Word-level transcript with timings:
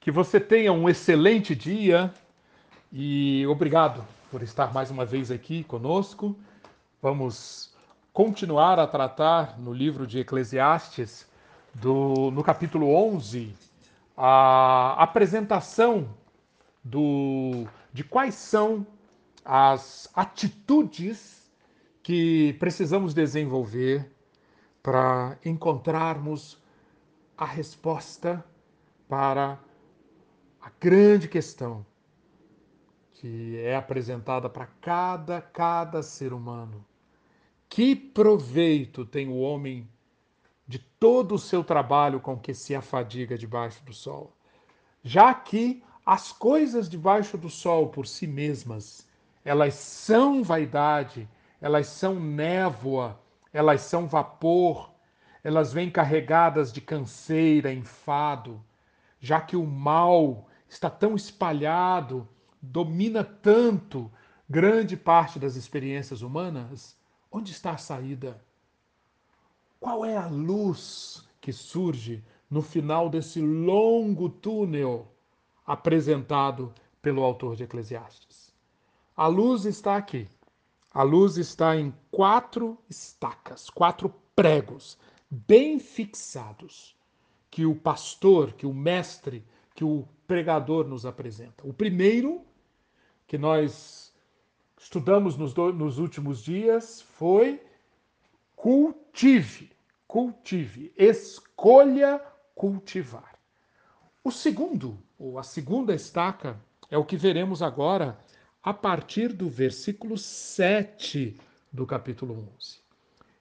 Que 0.00 0.10
você 0.10 0.40
tenha 0.40 0.72
um 0.72 0.88
excelente 0.88 1.54
dia 1.54 2.10
e 2.90 3.46
obrigado 3.46 4.02
por 4.30 4.42
estar 4.42 4.72
mais 4.72 4.90
uma 4.90 5.04
vez 5.04 5.30
aqui 5.30 5.62
conosco. 5.62 6.34
Vamos 7.02 7.74
continuar 8.10 8.78
a 8.78 8.86
tratar 8.86 9.58
no 9.58 9.74
livro 9.74 10.06
de 10.06 10.20
Eclesiastes, 10.20 11.28
do, 11.74 12.30
no 12.30 12.42
capítulo 12.42 12.94
11, 12.94 13.54
a 14.16 14.94
apresentação 15.02 16.08
do, 16.82 17.66
de 17.92 18.02
quais 18.02 18.36
são 18.36 18.86
as 19.44 20.08
atitudes 20.14 21.52
que 22.02 22.54
precisamos 22.54 23.12
desenvolver 23.12 24.10
para 24.82 25.36
encontrarmos 25.44 26.56
a 27.36 27.44
resposta 27.44 28.42
para 29.06 29.58
a 30.60 30.70
grande 30.78 31.26
questão 31.26 31.84
que 33.14 33.58
é 33.58 33.76
apresentada 33.76 34.48
para 34.48 34.66
cada 34.80 35.40
cada 35.40 36.02
ser 36.02 36.32
humano. 36.32 36.84
Que 37.68 37.94
proveito 37.94 39.04
tem 39.04 39.28
o 39.28 39.38
homem 39.38 39.88
de 40.66 40.78
todo 40.78 41.34
o 41.34 41.38
seu 41.38 41.64
trabalho 41.64 42.20
com 42.20 42.38
que 42.38 42.52
se 42.52 42.74
afadiga 42.74 43.38
debaixo 43.38 43.84
do 43.84 43.92
sol? 43.92 44.36
Já 45.02 45.32
que 45.32 45.82
as 46.04 46.32
coisas 46.32 46.88
debaixo 46.88 47.38
do 47.38 47.48
sol 47.48 47.88
por 47.88 48.06
si 48.06 48.26
mesmas, 48.26 49.08
elas 49.44 49.74
são 49.74 50.42
vaidade, 50.42 51.28
elas 51.60 51.86
são 51.86 52.18
névoa, 52.18 53.18
elas 53.52 53.82
são 53.82 54.06
vapor, 54.06 54.90
elas 55.42 55.72
vêm 55.72 55.90
carregadas 55.90 56.72
de 56.72 56.80
canseira, 56.80 57.72
enfado, 57.72 58.62
já 59.20 59.40
que 59.40 59.56
o 59.56 59.66
mal 59.66 60.46
está 60.70 60.88
tão 60.88 61.16
espalhado, 61.16 62.26
domina 62.62 63.24
tanto 63.24 64.10
grande 64.48 64.96
parte 64.96 65.38
das 65.38 65.56
experiências 65.56 66.22
humanas, 66.22 66.96
onde 67.30 67.50
está 67.50 67.72
a 67.72 67.78
saída? 67.78 68.40
Qual 69.80 70.04
é 70.04 70.16
a 70.16 70.28
luz 70.28 71.28
que 71.40 71.52
surge 71.52 72.22
no 72.48 72.62
final 72.62 73.10
desse 73.10 73.40
longo 73.40 74.28
túnel 74.28 75.08
apresentado 75.66 76.72
pelo 77.02 77.24
autor 77.24 77.56
de 77.56 77.64
Eclesiastes? 77.64 78.52
A 79.16 79.26
luz 79.26 79.64
está 79.64 79.96
aqui. 79.96 80.28
A 80.92 81.02
luz 81.02 81.36
está 81.36 81.76
em 81.76 81.94
quatro 82.10 82.78
estacas, 82.88 83.70
quatro 83.70 84.12
pregos 84.34 84.98
bem 85.28 85.78
fixados 85.78 86.96
que 87.50 87.64
o 87.64 87.74
pastor, 87.74 88.52
que 88.52 88.66
o 88.66 88.74
mestre, 88.74 89.44
que 89.74 89.84
o 89.84 90.06
pregador 90.30 90.86
nos 90.86 91.04
apresenta. 91.04 91.66
O 91.66 91.74
primeiro 91.74 92.46
que 93.26 93.36
nós 93.36 94.14
estudamos 94.78 95.36
nos, 95.36 95.52
do, 95.52 95.72
nos 95.72 95.98
últimos 95.98 96.40
dias 96.40 97.02
foi 97.02 97.60
cultive, 98.54 99.72
cultive, 100.06 100.94
escolha 100.96 102.22
cultivar. 102.54 103.40
O 104.22 104.30
segundo, 104.30 104.96
ou 105.18 105.36
a 105.36 105.42
segunda 105.42 105.96
estaca, 105.96 106.56
é 106.88 106.96
o 106.96 107.04
que 107.04 107.16
veremos 107.16 107.60
agora 107.60 108.16
a 108.62 108.72
partir 108.72 109.32
do 109.32 109.48
versículo 109.48 110.16
7 110.16 111.40
do 111.72 111.84
capítulo 111.84 112.48
11. 112.54 112.78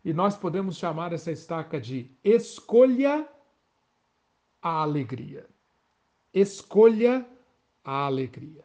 E 0.03 0.11
nós 0.11 0.35
podemos 0.35 0.75
chamar 0.75 1.13
essa 1.13 1.31
estaca 1.31 1.79
de 1.79 2.09
escolha 2.23 3.29
a 4.59 4.81
alegria. 4.81 5.45
Escolha 6.33 7.25
a 7.83 8.05
alegria. 8.05 8.63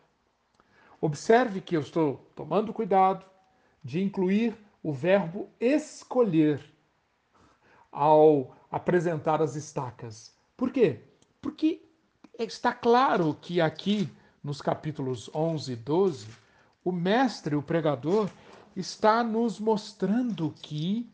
Observe 1.00 1.60
que 1.60 1.76
eu 1.76 1.80
estou 1.80 2.30
tomando 2.34 2.72
cuidado 2.72 3.24
de 3.82 4.02
incluir 4.02 4.56
o 4.82 4.92
verbo 4.92 5.48
escolher 5.58 6.62
ao 7.90 8.56
apresentar 8.70 9.40
as 9.40 9.54
estacas. 9.54 10.34
Por 10.56 10.70
quê? 10.70 11.00
Porque 11.40 11.82
está 12.38 12.72
claro 12.72 13.36
que 13.40 13.60
aqui 13.60 14.10
nos 14.42 14.60
capítulos 14.60 15.30
11 15.34 15.72
e 15.72 15.76
12, 15.76 16.26
o 16.84 16.92
mestre, 16.92 17.56
o 17.56 17.62
pregador, 17.62 18.28
está 18.76 19.22
nos 19.22 19.58
mostrando 19.58 20.54
que 20.60 21.10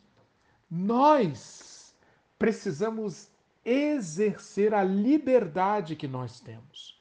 nós 0.71 1.95
precisamos 2.39 3.29
exercer 3.65 4.75
a 4.75 4.83
liberdade 4.83 5.97
que 5.97 6.09
nós 6.09 6.41
temos, 6.41 7.01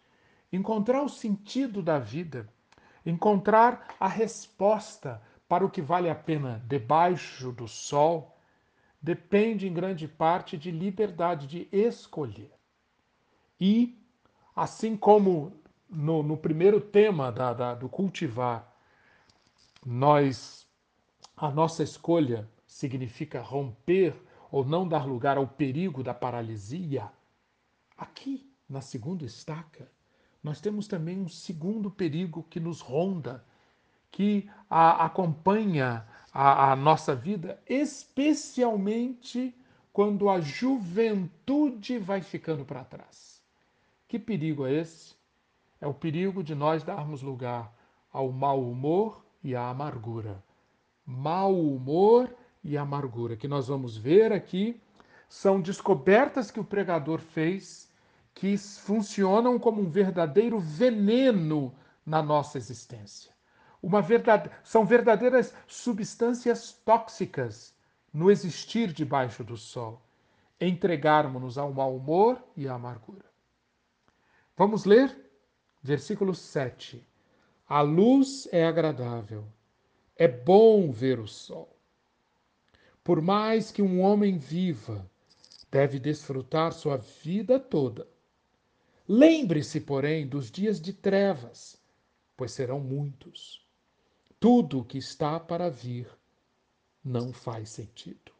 encontrar 0.51 1.01
o 1.01 1.09
sentido 1.09 1.81
da 1.81 1.99
vida, 1.99 2.47
encontrar 3.05 3.95
a 3.99 4.07
resposta 4.07 5.21
para 5.47 5.65
o 5.65 5.69
que 5.69 5.81
vale 5.81 6.09
a 6.09 6.15
pena 6.15 6.63
debaixo 6.67 7.51
do 7.51 7.67
sol, 7.67 8.37
depende 9.01 9.67
em 9.67 9.73
grande 9.73 10.07
parte 10.07 10.57
de 10.57 10.71
liberdade 10.71 11.47
de 11.47 11.67
escolher. 11.71 12.51
E, 13.59 13.97
assim 14.55 14.95
como 14.95 15.53
no, 15.89 16.21
no 16.21 16.37
primeiro 16.37 16.79
tema 16.79 17.31
da, 17.31 17.53
da, 17.53 17.73
do 17.73 17.89
cultivar, 17.89 18.71
nós, 19.85 20.67
a 21.35 21.49
nossa 21.49 21.81
escolha 21.81 22.47
significa 22.67 23.41
romper 23.41 24.15
ou 24.51 24.65
não 24.65 24.87
dar 24.87 25.05
lugar 25.05 25.37
ao 25.37 25.47
perigo 25.47 26.03
da 26.03 26.13
paralisia, 26.13 27.09
aqui 27.97 28.51
na 28.67 28.81
segunda 28.81 29.25
estaca, 29.25 29.89
nós 30.43 30.61
temos 30.61 30.87
também 30.87 31.19
um 31.19 31.27
segundo 31.27 31.91
perigo 31.91 32.43
que 32.49 32.59
nos 32.59 32.81
ronda, 32.81 33.43
que 34.11 34.49
a, 34.69 35.05
acompanha 35.05 36.07
a, 36.33 36.71
a 36.71 36.75
nossa 36.75 37.15
vida, 37.15 37.61
especialmente 37.67 39.53
quando 39.91 40.29
a 40.29 40.39
juventude 40.39 41.97
vai 41.97 42.21
ficando 42.21 42.63
para 42.63 42.83
trás. 42.83 43.41
Que 44.07 44.17
perigo 44.17 44.65
é 44.65 44.73
esse? 44.73 45.15
É 45.81 45.87
o 45.87 45.93
perigo 45.93 46.43
de 46.43 46.55
nós 46.55 46.83
darmos 46.83 47.21
lugar 47.21 47.73
ao 48.11 48.31
mau 48.31 48.61
humor 48.61 49.23
e 49.43 49.55
à 49.55 49.69
amargura. 49.69 50.43
Mau 51.05 51.53
humor 51.53 52.33
e 52.63 52.77
amargura, 52.77 53.35
que 53.35 53.47
nós 53.47 53.67
vamos 53.67 53.97
ver 53.97 54.31
aqui, 54.31 54.79
são 55.27 55.61
descobertas 55.61 56.49
que 56.51 56.59
o 56.59 56.63
pregador 56.63 57.19
fez 57.19 57.89
que 58.33 58.57
funcionam 58.57 59.59
como 59.59 59.81
um 59.81 59.89
verdadeiro 59.89 60.59
veneno 60.59 61.75
na 62.05 62.23
nossa 62.23 62.57
existência. 62.57 63.31
Uma 63.81 64.01
verdade... 64.01 64.49
São 64.63 64.85
verdadeiras 64.85 65.53
substâncias 65.67 66.73
tóxicas 66.85 67.73
no 68.13 68.31
existir 68.31 68.91
debaixo 68.91 69.43
do 69.43 69.55
sol. 69.55 70.01
Entregarmos-nos 70.59 71.57
ao 71.57 71.71
mau 71.71 71.95
humor 71.95 72.41
e 72.55 72.67
à 72.67 72.73
amargura. 72.73 73.25
Vamos 74.57 74.83
ler? 74.83 75.15
Versículo 75.81 76.35
7. 76.35 77.05
A 77.67 77.81
luz 77.81 78.47
é 78.51 78.65
agradável, 78.65 79.45
é 80.15 80.27
bom 80.27 80.91
ver 80.91 81.19
o 81.19 81.27
sol. 81.27 81.78
Por 83.03 83.21
mais 83.21 83.71
que 83.71 83.81
um 83.81 84.01
homem 84.01 84.37
viva, 84.37 85.09
deve 85.71 85.99
desfrutar 85.99 86.73
sua 86.73 86.97
vida 86.97 87.59
toda. 87.59 88.07
Lembre-se, 89.07 89.81
porém, 89.81 90.27
dos 90.27 90.51
dias 90.51 90.79
de 90.79 90.93
trevas, 90.93 91.81
pois 92.37 92.51
serão 92.51 92.79
muitos. 92.79 93.65
Tudo 94.39 94.79
o 94.79 94.85
que 94.85 94.97
está 94.97 95.39
para 95.39 95.69
vir 95.69 96.07
não 97.03 97.33
faz 97.33 97.69
sentido. 97.69 98.31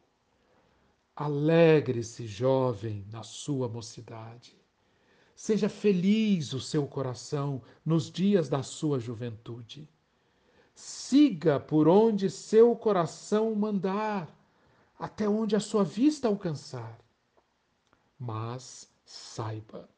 Alegre-se, 1.16 2.28
jovem, 2.28 3.06
na 3.12 3.24
sua 3.24 3.68
mocidade. 3.68 4.56
Seja 5.36 5.68
feliz 5.68 6.54
o 6.54 6.60
seu 6.60 6.86
coração 6.86 7.62
nos 7.86 8.12
dias 8.12 8.48
da 8.48 8.62
sua 8.62 9.00
juventude. 9.00 9.90
Siga 10.76 11.60
por 11.60 11.88
onde 11.88 12.30
seu 12.30 12.76
coração 12.76 13.54
mandar 13.56 14.39
até 15.00 15.30
onde 15.30 15.56
a 15.56 15.60
sua 15.62 15.84
vista 15.86 16.28
alcançar. 16.28 17.00
Mas 18.20 18.92
saiba 19.06 19.90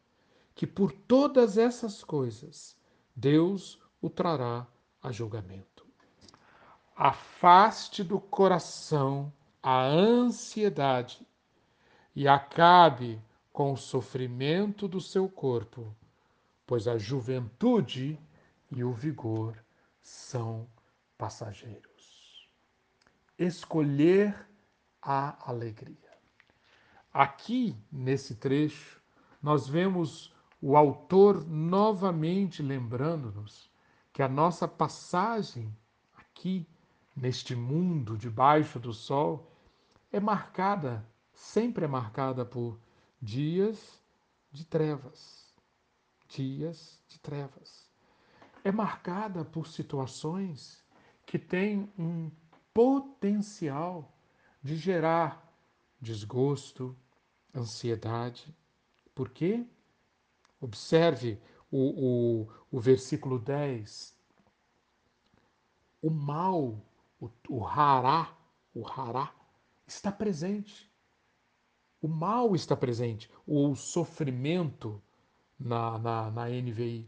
que 0.54 0.68
por 0.68 0.92
todas 0.92 1.58
essas 1.58 2.04
coisas 2.04 2.78
Deus 3.16 3.82
o 4.00 4.10
trará 4.10 4.68
a 5.02 5.12
julgamento. 5.12 5.88
Afaste 6.96 8.04
do 8.04 8.20
coração 8.20 9.34
a 9.64 9.84
ansiedade 9.84 11.26
e 12.16 12.28
acabe 12.28 13.20
com 13.52 13.74
o 13.74 13.78
sofrimento 13.78 14.88
do 14.88 15.02
seu 15.02 15.28
corpo, 15.28 15.96
pois 16.66 16.88
a 16.88 16.98
juventude 16.98 18.20
e 18.70 18.84
o 18.84 18.94
vigor 18.94 19.58
são 20.02 20.68
passageiros. 21.18 22.48
Escolher 23.38 24.51
a 25.02 25.50
alegria. 25.50 25.98
Aqui, 27.14 27.76
nesse 27.92 28.36
trecho, 28.36 29.02
nós 29.42 29.68
vemos 29.68 30.34
o 30.62 30.78
autor 30.78 31.46
novamente 31.48 32.62
lembrando-nos 32.62 33.70
que 34.14 34.22
a 34.22 34.30
nossa 34.30 34.68
passagem 34.68 35.76
aqui 36.16 36.68
neste 37.16 37.56
mundo 37.56 38.18
debaixo 38.18 38.80
do 38.80 38.94
sol 38.94 39.52
é 40.12 40.20
marcada, 40.20 41.06
sempre 41.34 41.86
é 41.86 41.88
marcada 41.88 42.46
por 42.46 42.80
dias 43.22 44.02
de 44.52 44.66
trevas. 44.66 45.52
Dias 46.28 47.00
de 47.08 47.20
trevas. 47.20 47.90
É 48.64 48.72
marcada 48.72 49.44
por 49.44 49.68
situações 49.68 50.84
que 51.26 51.40
têm 51.40 51.92
um 51.98 52.30
potencial 52.74 54.14
de 54.62 54.76
gerar 54.76 55.52
desgosto, 56.00 56.96
ansiedade. 57.54 58.56
Por 59.14 59.30
quê? 59.30 59.66
Observe 60.60 61.40
o, 61.72 62.42
o, 62.42 62.48
o 62.72 62.80
versículo 62.80 63.40
10. 63.40 64.16
O 66.02 66.10
mal, 66.10 66.82
o, 67.20 67.30
o 67.50 67.66
hará, 67.66 68.36
o 68.74 68.86
hará, 68.88 69.34
está 69.88 70.12
presente. 70.12 70.90
O 72.02 72.08
mal 72.08 72.56
está 72.56 72.76
presente, 72.76 73.30
o 73.46 73.76
sofrimento 73.76 75.02
na, 75.60 76.00
na, 76.00 76.32
na 76.32 76.50
NVI. 76.50 77.08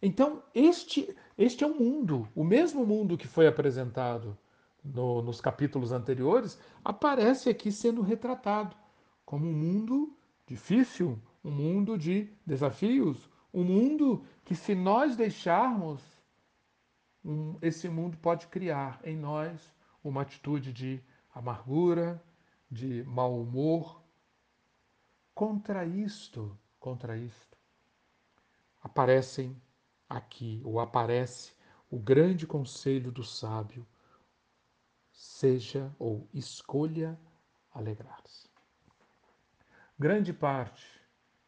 Então, 0.00 0.42
este, 0.52 1.16
este 1.38 1.62
é 1.62 1.66
o 1.66 1.78
mundo, 1.78 2.28
o 2.34 2.42
mesmo 2.42 2.84
mundo 2.84 3.16
que 3.16 3.28
foi 3.28 3.46
apresentado 3.46 4.36
no, 4.84 5.22
nos 5.22 5.40
capítulos 5.40 5.92
anteriores, 5.92 6.58
aparece 6.84 7.48
aqui 7.48 7.70
sendo 7.70 8.02
retratado 8.02 8.76
como 9.24 9.46
um 9.46 9.52
mundo 9.52 10.16
difícil, 10.46 11.20
um 11.44 11.50
mundo 11.50 11.96
de 11.96 12.30
desafios, 12.44 13.30
um 13.52 13.64
mundo 13.64 14.24
que, 14.44 14.54
se 14.54 14.74
nós 14.74 15.16
deixarmos, 15.16 16.02
um, 17.24 17.56
esse 17.62 17.88
mundo 17.88 18.16
pode 18.18 18.46
criar 18.48 19.00
em 19.04 19.16
nós 19.16 19.74
uma 20.02 20.22
atitude 20.22 20.72
de 20.72 21.02
amargura, 21.32 22.22
de 22.70 23.04
mau 23.04 23.40
humor. 23.40 24.02
Contra 25.34 25.84
isto, 25.86 26.58
contra 26.78 27.16
isto, 27.16 27.56
aparecem 28.82 29.56
aqui, 30.08 30.60
ou 30.64 30.80
aparece 30.80 31.52
o 31.90 31.98
grande 31.98 32.46
conselho 32.46 33.10
do 33.10 33.22
sábio, 33.22 33.86
seja 35.22 35.94
ou 36.00 36.28
escolha 36.34 37.16
alegrar-se. 37.72 38.48
Grande 39.96 40.32
parte 40.32 40.84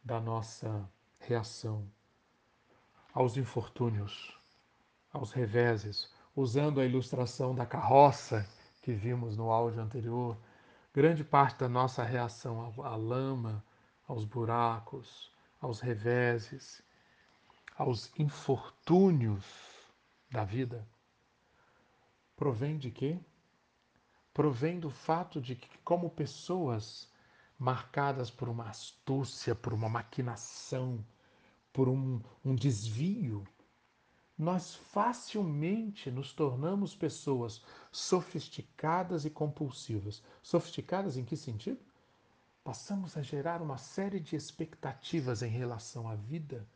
da 0.01 0.17
nossa 0.17 0.89
reação 1.19 1.85
aos 3.13 3.35
infortúnios, 3.35 4.39
aos 5.11 5.33
reveses, 5.33 6.09
usando 6.33 6.79
a 6.79 6.85
ilustração 6.85 7.53
da 7.53 7.65
carroça 7.65 8.47
que 8.81 8.93
vimos 8.93 9.35
no 9.35 9.51
áudio 9.51 9.81
anterior, 9.81 10.37
grande 10.93 11.25
parte 11.25 11.59
da 11.59 11.67
nossa 11.67 12.01
reação 12.01 12.73
à 12.81 12.95
lama, 12.95 13.61
aos 14.07 14.23
buracos, 14.23 15.29
aos 15.59 15.81
reveses, 15.81 16.81
aos 17.77 18.09
infortúnios 18.17 19.43
da 20.31 20.45
vida, 20.45 20.87
provém 22.37 22.77
de 22.77 22.89
quê? 22.89 23.19
Provém 24.35 24.81
do 24.81 24.89
fato 24.89 25.39
de 25.39 25.55
que, 25.55 25.69
como 25.77 26.09
pessoas 26.09 27.09
marcadas 27.57 28.29
por 28.29 28.49
uma 28.49 28.67
astúcia, 28.67 29.55
por 29.55 29.71
uma 29.71 29.87
maquinação, 29.87 31.01
por 31.71 31.87
um, 31.87 32.19
um 32.43 32.53
desvio, 32.53 33.47
nós 34.37 34.75
facilmente 34.75 36.11
nos 36.11 36.33
tornamos 36.33 36.93
pessoas 36.93 37.63
sofisticadas 37.89 39.23
e 39.23 39.29
compulsivas. 39.29 40.21
Sofisticadas 40.43 41.15
em 41.15 41.23
que 41.23 41.37
sentido? 41.37 41.79
Passamos 42.61 43.15
a 43.15 43.21
gerar 43.21 43.61
uma 43.61 43.77
série 43.77 44.19
de 44.19 44.35
expectativas 44.35 45.43
em 45.43 45.49
relação 45.49 46.09
à 46.09 46.15
vida, 46.15 46.67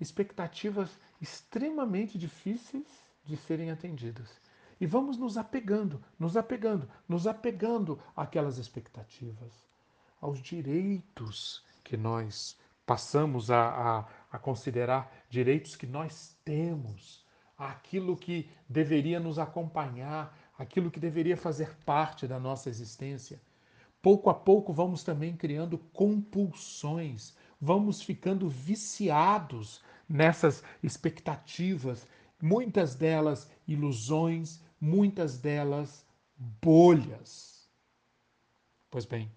expectativas 0.00 0.96
extremamente 1.20 2.16
difíceis 2.16 2.86
de 3.24 3.36
serem 3.36 3.72
atendidas. 3.72 4.30
E 4.80 4.86
vamos 4.86 5.18
nos 5.18 5.36
apegando, 5.36 6.02
nos 6.18 6.36
apegando, 6.36 6.88
nos 7.06 7.26
apegando 7.26 8.00
àquelas 8.16 8.56
expectativas, 8.56 9.52
aos 10.20 10.40
direitos 10.40 11.62
que 11.84 11.96
nós 11.96 12.58
passamos 12.86 13.50
a, 13.50 13.68
a, 13.68 14.08
a 14.32 14.38
considerar 14.38 15.12
direitos 15.28 15.76
que 15.76 15.86
nós 15.86 16.34
temos, 16.44 17.24
aquilo 17.58 18.16
que 18.16 18.48
deveria 18.66 19.20
nos 19.20 19.38
acompanhar, 19.38 20.36
aquilo 20.58 20.90
que 20.90 20.98
deveria 20.98 21.36
fazer 21.36 21.76
parte 21.84 22.26
da 22.26 22.40
nossa 22.40 22.70
existência. 22.70 23.40
Pouco 24.00 24.30
a 24.30 24.34
pouco 24.34 24.72
vamos 24.72 25.04
também 25.04 25.36
criando 25.36 25.76
compulsões, 25.92 27.36
vamos 27.60 28.00
ficando 28.00 28.48
viciados 28.48 29.82
nessas 30.08 30.64
expectativas, 30.82 32.06
muitas 32.40 32.94
delas 32.94 33.50
ilusões, 33.68 34.62
muitas 34.80 35.38
delas 35.38 36.06
bolhas. 36.36 37.68
Pois 38.90 39.04
bem, 39.04 39.30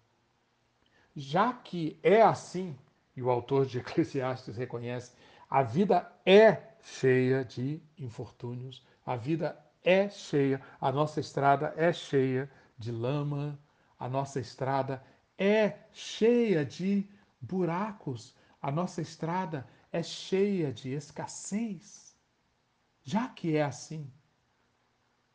já 1.16 1.54
que 1.54 2.00
é 2.01 2.22
assim, 2.22 2.75
e 3.16 3.22
o 3.22 3.30
autor 3.30 3.66
de 3.66 3.80
Eclesiastes 3.80 4.56
reconhece, 4.56 5.12
a 5.50 5.62
vida 5.62 6.12
é 6.25 6.74
cheia 6.81 7.45
de 7.45 7.81
infortúnios, 7.98 8.84
a 9.06 9.16
vida 9.16 9.63
é 9.84 10.10
cheia, 10.10 10.62
a 10.80 10.92
nossa 10.92 11.19
estrada 11.19 11.74
é 11.78 11.92
cheia 11.92 12.50
de 12.78 12.92
lama, 12.92 13.60
a 14.00 14.10
nossa 14.10 14.40
estrada 14.40 15.04
é 15.38 15.78
cheia 15.92 16.66
de 16.66 17.07
buracos, 17.40 18.36
a 18.62 18.72
nossa 18.72 19.01
estrada 19.01 19.68
é 19.92 20.01
cheia 20.01 20.72
de 20.72 20.94
escassez. 20.94 22.16
Já 23.04 23.28
que 23.28 23.56
é 23.56 23.63
assim, 23.63 24.12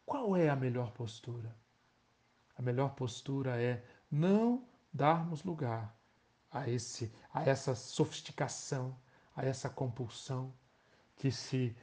qual 0.08 0.34
é 0.34 0.48
a 0.48 0.56
melhor 0.56 0.90
postura? 0.92 1.54
A 2.56 2.62
melhor 2.62 2.94
postura 2.94 3.60
é 3.60 3.84
não 4.10 4.64
darmos 4.90 5.44
lugar 5.44 5.94
a, 6.50 6.66
esse, 6.66 7.12
a 7.32 7.44
essa 7.44 7.74
sofisticação, 7.74 8.96
a 9.36 9.44
essa 9.44 9.68
compulsão 9.68 10.50
que 11.14 11.30
se 11.30 11.76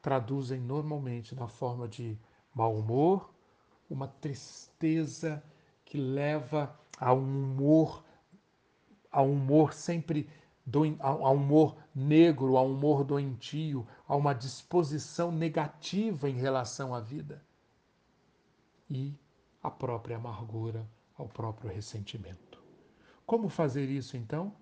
traduzem 0.00 0.60
normalmente 0.60 1.34
na 1.34 1.48
forma 1.48 1.88
de 1.88 2.16
mau 2.54 2.72
humor, 2.72 3.34
uma 3.90 4.06
tristeza 4.06 5.42
que 5.84 5.98
leva 5.98 6.78
a 6.98 7.12
um 7.12 7.18
humor, 7.20 8.04
a 9.10 9.22
um 9.22 9.32
humor 9.32 9.74
sempre 9.74 10.30
do, 10.64 10.82
a 11.00 11.30
um 11.32 11.34
humor 11.34 11.76
negro, 11.92 12.56
a 12.56 12.62
um 12.62 12.74
humor 12.74 13.02
doentio, 13.02 13.84
a 14.06 14.14
uma 14.14 14.32
disposição 14.32 15.32
negativa 15.32 16.30
em 16.30 16.36
relação 16.36 16.94
à 16.94 17.00
vida 17.00 17.42
e 18.92 19.18
a 19.62 19.70
própria 19.70 20.16
amargura, 20.16 20.86
ao 21.16 21.26
próprio 21.26 21.70
ressentimento. 21.70 22.62
Como 23.24 23.48
fazer 23.48 23.88
isso 23.88 24.16
então? 24.16 24.52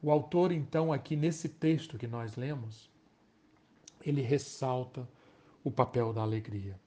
O 0.00 0.10
autor, 0.10 0.52
então, 0.52 0.92
aqui 0.92 1.16
nesse 1.16 1.48
texto 1.48 1.98
que 1.98 2.06
nós 2.06 2.36
lemos, 2.36 2.90
ele 4.04 4.20
ressalta 4.20 5.08
o 5.64 5.70
papel 5.70 6.12
da 6.12 6.22
alegria. 6.22 6.78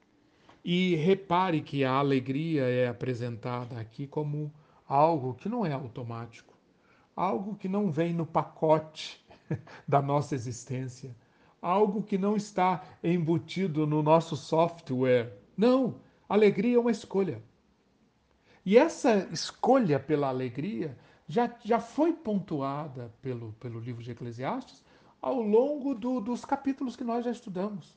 E 0.64 0.94
repare 0.94 1.60
que 1.60 1.84
a 1.84 1.92
alegria 1.94 2.62
é 2.62 2.88
apresentada 2.88 3.78
aqui 3.78 4.06
como 4.06 4.52
algo 4.86 5.34
que 5.34 5.48
não 5.48 5.66
é 5.66 5.72
automático, 5.72 6.54
algo 7.14 7.56
que 7.56 7.68
não 7.68 7.90
vem 7.90 8.14
no 8.14 8.24
pacote 8.24 9.24
da 9.86 10.00
nossa 10.00 10.34
existência, 10.34 11.14
algo 11.60 12.02
que 12.02 12.16
não 12.16 12.36
está 12.36 12.84
embutido 13.02 13.86
no 13.86 14.02
nosso 14.02 14.36
software. 14.36 15.36
Não, 15.56 15.96
alegria 16.28 16.76
é 16.76 16.80
uma 16.80 16.90
escolha. 16.90 17.42
E 18.64 18.76
essa 18.76 19.28
escolha 19.32 19.98
pela 19.98 20.28
alegria 20.28 20.96
já, 21.26 21.54
já 21.64 21.80
foi 21.80 22.12
pontuada 22.12 23.12
pelo, 23.22 23.52
pelo 23.54 23.80
livro 23.80 24.02
de 24.02 24.10
Eclesiastes 24.10 24.84
ao 25.20 25.40
longo 25.40 25.94
do, 25.94 26.20
dos 26.20 26.44
capítulos 26.44 26.96
que 26.96 27.04
nós 27.04 27.24
já 27.24 27.30
estudamos. 27.30 27.96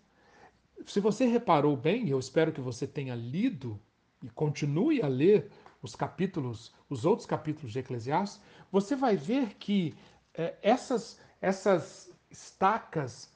Se 0.85 0.99
você 0.99 1.25
reparou 1.25 1.75
bem, 1.77 2.09
eu 2.09 2.19
espero 2.19 2.51
que 2.51 2.61
você 2.61 2.87
tenha 2.87 3.15
lido 3.15 3.79
e 4.23 4.29
continue 4.29 5.01
a 5.01 5.07
ler 5.07 5.51
os 5.81 5.95
capítulos, 5.95 6.73
os 6.89 7.05
outros 7.05 7.25
capítulos 7.25 7.71
de 7.71 7.79
Eclesiastes, 7.79 8.41
você 8.71 8.95
vai 8.95 9.15
ver 9.15 9.55
que 9.55 9.95
é, 10.33 10.55
essas, 10.61 11.19
essas 11.41 12.11
estacas 12.29 13.31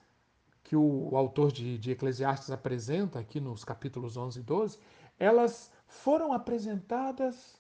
que 0.66 0.76
o, 0.76 1.16
autor 1.16 1.52
de, 1.52 1.78
de 1.78 1.92
Eclesiastes 1.92 2.50
apresenta 2.50 3.20
aqui 3.20 3.40
nos 3.40 3.64
capítulos 3.64 4.18
11 4.18 4.40
e 4.40 4.44
12, 4.44 4.80
elas 5.18 5.72
foram 5.88 6.34
apresentadas 6.34 7.56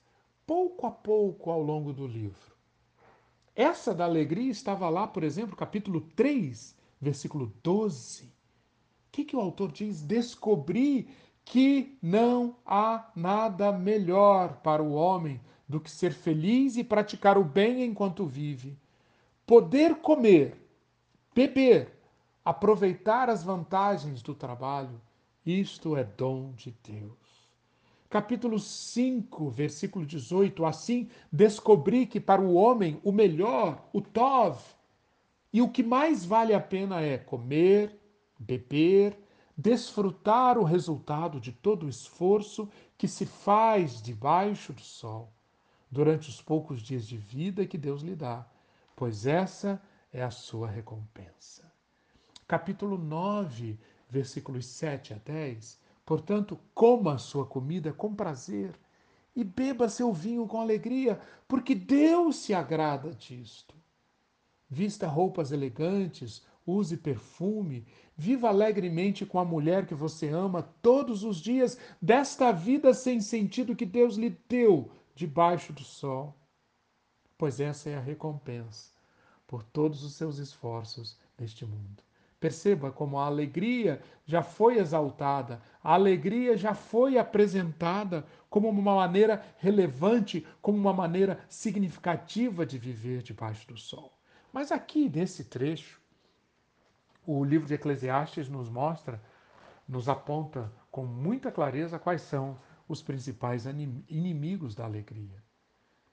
pouco 0.45 0.87
a 0.87 0.91
pouco 0.91 1.51
ao 1.51 1.61
longo 1.61 1.93
do 1.93 2.07
livro. 2.07 2.55
Essa 3.55 3.93
da 3.93 4.05
alegria 4.05 4.51
estava 4.51 4.89
lá, 4.89 5.07
por 5.07 5.23
exemplo, 5.23 5.55
capítulo 5.55 6.01
3, 6.15 6.75
versículo 6.99 7.53
12. 7.63 8.25
O 8.25 8.29
que, 9.11 9.23
que 9.23 9.35
o 9.35 9.39
autor 9.39 9.71
diz? 9.71 10.01
Descobri 10.01 11.07
que 11.45 11.95
não 12.01 12.57
há 12.65 13.11
nada 13.15 13.71
melhor 13.71 14.57
para 14.57 14.81
o 14.81 14.93
homem 14.93 15.39
do 15.69 15.79
que 15.79 15.91
ser 15.91 16.11
feliz 16.11 16.75
e 16.75 16.83
praticar 16.83 17.37
o 17.37 17.43
bem 17.43 17.83
enquanto 17.85 18.25
vive. 18.25 18.77
Poder 19.45 19.97
comer, 19.97 20.57
beber, 21.35 21.94
aproveitar 22.45 23.27
as 23.27 23.43
vantagens 23.43 24.21
do 24.21 24.35
trabalho, 24.35 25.01
isto 25.43 25.97
é 25.97 26.03
dom 26.03 26.51
de 26.51 26.75
Deus. 26.83 27.25
Capítulo 28.07 28.59
5, 28.59 29.49
versículo 29.49 30.05
18. 30.05 30.63
Assim 30.63 31.09
descobri 31.31 32.05
que 32.05 32.19
para 32.19 32.41
o 32.41 32.53
homem 32.53 33.01
o 33.03 33.11
melhor, 33.11 33.83
o 33.91 33.99
Tov, 33.99 34.59
e 35.51 35.61
o 35.61 35.69
que 35.69 35.81
mais 35.81 36.23
vale 36.23 36.53
a 36.53 36.59
pena 36.59 37.01
é 37.01 37.17
comer, 37.17 37.99
beber, 38.37 39.17
desfrutar 39.57 40.57
o 40.57 40.63
resultado 40.63 41.39
de 41.39 41.51
todo 41.51 41.85
o 41.85 41.89
esforço 41.89 42.69
que 42.97 43.07
se 43.07 43.25
faz 43.25 44.01
debaixo 44.01 44.71
do 44.71 44.81
sol, 44.81 45.31
durante 45.89 46.29
os 46.29 46.41
poucos 46.41 46.81
dias 46.81 47.07
de 47.07 47.17
vida 47.17 47.65
que 47.65 47.77
Deus 47.77 48.01
lhe 48.01 48.15
dá, 48.15 48.45
pois 48.95 49.25
essa 49.25 49.81
é 50.11 50.21
a 50.21 50.31
sua 50.31 50.67
recompensa. 50.69 51.64
Capítulo 52.47 52.97
9, 52.97 53.79
versículos 54.07 54.67
7 54.67 55.15
a 55.15 55.17
10. 55.17 55.79
Portanto, 56.05 56.59
coma 56.75 57.15
a 57.15 57.17
sua 57.17 57.43
comida 57.43 57.91
com 57.91 58.13
prazer 58.13 58.79
e 59.35 59.43
beba 59.43 59.89
seu 59.89 60.13
vinho 60.13 60.47
com 60.47 60.61
alegria, 60.61 61.19
porque 61.47 61.73
Deus 61.73 62.35
se 62.37 62.53
agrada 62.53 63.13
disto. 63.15 63.75
Vista 64.69 65.07
roupas 65.07 65.51
elegantes, 65.51 66.45
use 66.65 66.95
perfume, 66.97 67.85
viva 68.15 68.49
alegremente 68.49 69.25
com 69.25 69.39
a 69.39 69.45
mulher 69.45 69.87
que 69.87 69.95
você 69.95 70.29
ama 70.29 70.61
todos 70.81 71.23
os 71.23 71.37
dias 71.37 71.79
desta 71.99 72.51
vida 72.51 72.93
sem 72.93 73.19
sentido 73.19 73.75
que 73.75 73.85
Deus 73.87 74.17
lhe 74.17 74.29
deu 74.47 74.91
debaixo 75.15 75.73
do 75.73 75.83
sol. 75.83 76.35
Pois 77.37 77.59
essa 77.59 77.89
é 77.89 77.95
a 77.95 78.01
recompensa 78.01 78.91
por 79.47 79.63
todos 79.63 80.03
os 80.03 80.13
seus 80.13 80.37
esforços 80.37 81.17
neste 81.37 81.65
mundo. 81.65 82.03
Perceba 82.39 82.91
como 82.91 83.17
a 83.17 83.25
alegria 83.25 84.01
já 84.25 84.43
foi 84.43 84.77
exaltada, 84.77 85.61
a 85.83 85.93
alegria 85.93 86.57
já 86.57 86.73
foi 86.73 87.17
apresentada 87.17 88.25
como 88.49 88.69
uma 88.69 88.95
maneira 88.95 89.43
relevante, 89.57 90.45
como 90.61 90.77
uma 90.77 90.93
maneira 90.93 91.39
significativa 91.47 92.65
de 92.65 92.77
viver 92.77 93.21
debaixo 93.21 93.67
do 93.67 93.77
sol. 93.77 94.17
Mas 94.51 94.71
aqui, 94.71 95.09
nesse 95.09 95.45
trecho, 95.45 95.99
o 97.25 97.43
livro 97.43 97.67
de 97.67 97.73
Eclesiastes 97.73 98.47
nos 98.47 98.69
mostra, 98.69 99.21
nos 99.87 100.07
aponta 100.07 100.71
com 100.91 101.05
muita 101.05 101.51
clareza 101.51 101.99
quais 101.99 102.21
são 102.21 102.57
os 102.87 103.01
principais 103.01 103.65
inimigos 103.65 104.75
da 104.75 104.85
alegria. 104.85 105.43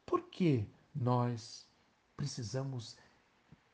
Por 0.07 0.23
que 0.23 0.67
nós 0.95 1.69
precisamos 2.17 2.97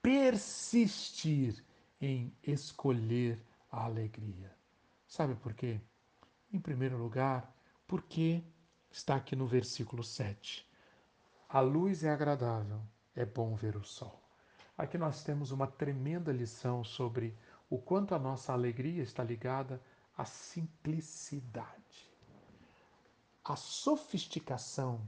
persistir 0.02 1.64
em 2.00 2.32
escolher 2.42 3.42
a 3.70 3.84
alegria? 3.84 4.54
Sabe 5.06 5.34
por 5.34 5.54
quê? 5.54 5.80
Em 6.52 6.60
primeiro 6.60 6.96
lugar, 6.96 7.54
porque 7.86 8.42
está 8.90 9.16
aqui 9.16 9.34
no 9.34 9.46
versículo 9.46 10.02
7. 10.02 10.66
A 11.48 11.60
luz 11.60 12.04
é 12.04 12.10
agradável, 12.10 12.80
é 13.14 13.24
bom 13.24 13.54
ver 13.54 13.76
o 13.76 13.84
sol. 13.84 14.22
Aqui 14.76 14.96
nós 14.96 15.24
temos 15.24 15.50
uma 15.50 15.66
tremenda 15.66 16.30
lição 16.30 16.84
sobre 16.84 17.36
o 17.70 17.78
quanto 17.78 18.14
a 18.14 18.18
nossa 18.18 18.52
alegria 18.52 19.02
está 19.02 19.24
ligada 19.24 19.82
à 20.16 20.24
simplicidade. 20.24 22.08
A 23.44 23.56
sofisticação, 23.56 25.00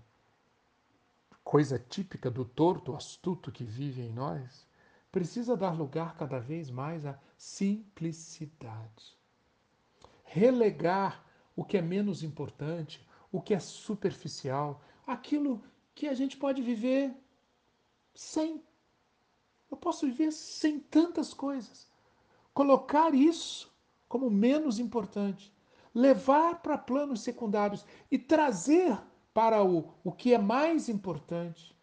coisa 1.44 1.78
típica 1.78 2.30
do 2.30 2.44
torto 2.44 2.96
astuto 2.96 3.52
que 3.52 3.64
vive 3.64 4.02
em 4.02 4.10
nós, 4.10 4.66
precisa 5.10 5.56
dar 5.56 5.76
lugar 5.76 6.16
cada 6.16 6.38
vez 6.38 6.70
mais 6.70 7.04
à 7.04 7.18
simplicidade. 7.36 9.18
Relegar 10.24 11.24
o 11.56 11.64
que 11.64 11.76
é 11.76 11.82
menos 11.82 12.22
importante, 12.22 13.06
o 13.32 13.40
que 13.40 13.54
é 13.54 13.58
superficial, 13.58 14.82
aquilo 15.06 15.62
que 15.94 16.06
a 16.06 16.14
gente 16.14 16.36
pode 16.36 16.62
viver 16.62 17.14
sem 18.14 18.62
eu 19.70 19.76
posso 19.76 20.06
viver 20.06 20.32
sem 20.32 20.80
tantas 20.80 21.32
coisas. 21.32 21.86
Colocar 22.52 23.14
isso 23.14 23.72
como 24.08 24.28
menos 24.28 24.78
importante. 24.80 25.54
Levar 25.94 26.60
para 26.60 26.76
planos 26.76 27.20
secundários 27.20 27.86
e 28.10 28.18
trazer 28.18 28.98
para 29.32 29.62
o, 29.62 29.94
o 30.02 30.10
que 30.10 30.34
é 30.34 30.38
mais 30.38 30.88
importante. 30.88 31.76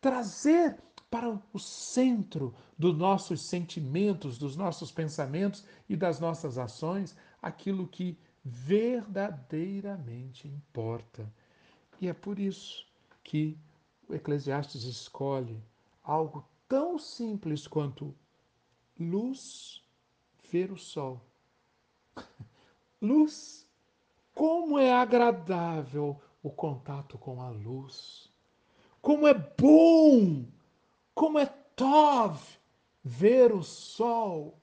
Trazer 0.00 0.76
para 1.10 1.40
o 1.52 1.58
centro 1.58 2.54
dos 2.78 2.96
nossos 2.96 3.42
sentimentos, 3.42 4.38
dos 4.38 4.56
nossos 4.56 4.92
pensamentos 4.92 5.64
e 5.88 5.96
das 5.96 6.20
nossas 6.20 6.56
ações 6.56 7.16
aquilo 7.42 7.88
que 7.88 8.16
verdadeiramente 8.44 10.46
importa. 10.48 11.28
E 12.00 12.08
é 12.08 12.14
por 12.14 12.38
isso 12.38 12.86
que 13.24 13.58
o 14.08 14.14
Eclesiastes 14.14 14.84
escolhe 14.84 15.60
algo 16.02 16.48
tão 16.68 16.98
simples 16.98 17.66
quanto 17.66 18.14
luz 18.98 19.82
ver 20.50 20.72
o 20.72 20.78
sol. 20.78 21.20
luz. 23.00 23.66
Como 24.34 24.78
é 24.78 24.92
agradável 24.92 26.20
o 26.42 26.50
contato 26.50 27.18
com 27.18 27.42
a 27.42 27.50
luz. 27.50 28.30
Como 29.02 29.26
é 29.26 29.34
bom, 29.34 30.46
como 31.14 31.38
é 31.38 31.46
tov 31.46 32.40
ver 33.02 33.52
o 33.52 33.62
sol. 33.62 34.60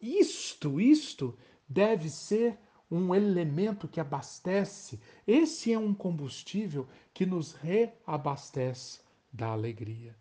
Isto, 0.00 0.80
isto 0.80 1.38
deve 1.68 2.08
ser 2.08 2.58
um 2.90 3.14
elemento 3.14 3.88
que 3.88 4.00
abastece. 4.00 5.00
Esse 5.26 5.72
é 5.72 5.78
um 5.78 5.94
combustível 5.94 6.86
que 7.14 7.24
nos 7.24 7.52
reabastece 7.52 9.00
da 9.32 9.48
alegria. 9.48 10.16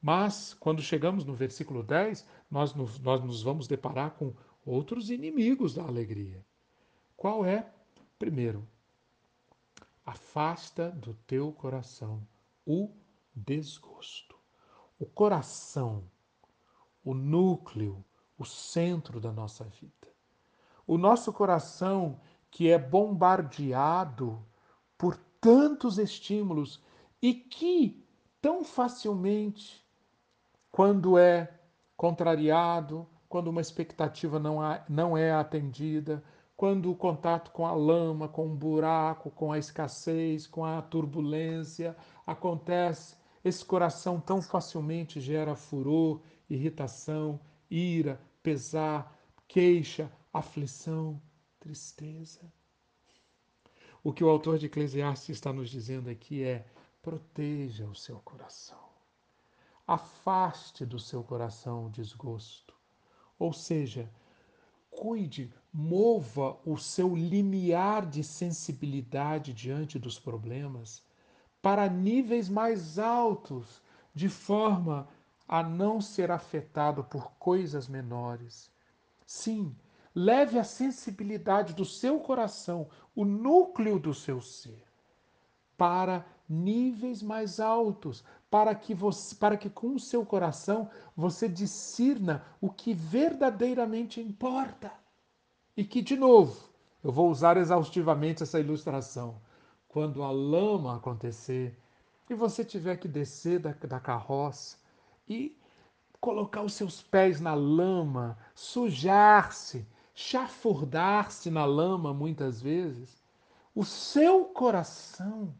Mas, 0.00 0.52
quando 0.52 0.82
chegamos 0.82 1.24
no 1.24 1.32
versículo 1.32 1.82
10, 1.82 2.26
nós 2.50 2.74
nos, 2.74 2.98
nós 2.98 3.24
nos 3.24 3.42
vamos 3.42 3.66
deparar 3.66 4.10
com 4.12 4.34
outros 4.66 5.10
inimigos 5.10 5.74
da 5.74 5.82
alegria. 5.82 6.44
Qual 7.16 7.44
é? 7.44 7.72
Primeiro, 8.18 8.68
afasta 10.04 10.90
do 10.90 11.14
teu 11.26 11.52
coração 11.52 12.26
o 12.66 12.90
desgosto. 13.34 14.33
O 15.04 15.06
coração, 15.06 16.02
o 17.04 17.12
núcleo, 17.12 18.02
o 18.38 18.44
centro 18.46 19.20
da 19.20 19.30
nossa 19.30 19.62
vida. 19.64 20.08
O 20.86 20.96
nosso 20.96 21.30
coração 21.30 22.18
que 22.50 22.70
é 22.70 22.78
bombardeado 22.78 24.42
por 24.96 25.18
tantos 25.42 25.98
estímulos 25.98 26.82
e 27.20 27.34
que 27.34 28.02
tão 28.40 28.64
facilmente 28.64 29.84
quando 30.72 31.18
é 31.18 31.52
contrariado, 31.98 33.06
quando 33.28 33.48
uma 33.48 33.60
expectativa 33.60 34.38
não, 34.38 34.58
há, 34.58 34.82
não 34.88 35.18
é 35.18 35.32
atendida, 35.32 36.24
quando 36.56 36.90
o 36.90 36.96
contato 36.96 37.50
com 37.50 37.66
a 37.66 37.74
lama, 37.74 38.26
com 38.26 38.46
o 38.46 38.56
buraco, 38.56 39.30
com 39.30 39.52
a 39.52 39.58
escassez, 39.58 40.46
com 40.46 40.64
a 40.64 40.80
turbulência 40.80 41.94
acontece, 42.26 43.22
esse 43.44 43.62
coração 43.62 44.18
tão 44.18 44.40
facilmente 44.40 45.20
gera 45.20 45.54
furor, 45.54 46.22
irritação, 46.48 47.38
ira, 47.70 48.18
pesar, 48.42 49.14
queixa, 49.46 50.10
aflição, 50.32 51.20
tristeza. 51.60 52.40
O 54.02 54.12
que 54.12 54.24
o 54.24 54.28
autor 54.28 54.58
de 54.58 54.66
Eclesiastes 54.66 55.28
está 55.28 55.52
nos 55.52 55.68
dizendo 55.68 56.08
aqui 56.08 56.42
é: 56.42 56.66
proteja 57.02 57.86
o 57.86 57.94
seu 57.94 58.18
coração. 58.20 58.82
Afaste 59.86 60.86
do 60.86 60.98
seu 60.98 61.22
coração 61.22 61.86
o 61.86 61.90
desgosto. 61.90 62.74
Ou 63.38 63.52
seja, 63.52 64.10
cuide, 64.90 65.52
mova 65.70 66.58
o 66.64 66.78
seu 66.78 67.14
limiar 67.14 68.06
de 68.06 68.24
sensibilidade 68.24 69.52
diante 69.52 69.98
dos 69.98 70.18
problemas 70.18 71.03
para 71.64 71.88
níveis 71.88 72.50
mais 72.50 72.98
altos, 72.98 73.80
de 74.14 74.28
forma 74.28 75.08
a 75.48 75.62
não 75.62 75.98
ser 75.98 76.30
afetado 76.30 77.02
por 77.02 77.32
coisas 77.38 77.88
menores. 77.88 78.70
Sim, 79.24 79.74
leve 80.14 80.58
a 80.58 80.62
sensibilidade 80.62 81.72
do 81.72 81.86
seu 81.86 82.20
coração, 82.20 82.86
o 83.16 83.24
núcleo 83.24 83.98
do 83.98 84.12
seu 84.12 84.42
ser, 84.42 84.84
para 85.74 86.26
níveis 86.46 87.22
mais 87.22 87.58
altos, 87.58 88.22
para 88.50 88.74
que 88.74 88.92
você, 88.92 89.34
para 89.34 89.56
que 89.56 89.70
com 89.70 89.94
o 89.94 89.98
seu 89.98 90.22
coração 90.26 90.90
você 91.16 91.48
discirna 91.48 92.44
o 92.60 92.68
que 92.68 92.92
verdadeiramente 92.92 94.20
importa. 94.20 94.92
E 95.74 95.82
que 95.82 96.02
de 96.02 96.14
novo, 96.14 96.68
eu 97.02 97.10
vou 97.10 97.30
usar 97.30 97.56
exaustivamente 97.56 98.42
essa 98.42 98.60
ilustração. 98.60 99.40
Quando 99.94 100.24
a 100.24 100.32
lama 100.32 100.96
acontecer 100.96 101.78
e 102.28 102.34
você 102.34 102.64
tiver 102.64 102.96
que 102.96 103.06
descer 103.06 103.60
da, 103.60 103.70
da 103.70 104.00
carroça 104.00 104.76
e 105.28 105.56
colocar 106.20 106.62
os 106.62 106.72
seus 106.74 107.00
pés 107.00 107.40
na 107.40 107.54
lama, 107.54 108.36
sujar-se, 108.56 109.86
chafurdar-se 110.12 111.48
na 111.48 111.64
lama 111.64 112.12
muitas 112.12 112.60
vezes, 112.60 113.22
o 113.72 113.84
seu 113.84 114.46
coração 114.46 115.54